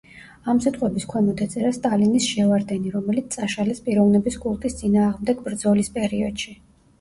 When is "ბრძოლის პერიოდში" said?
5.51-6.57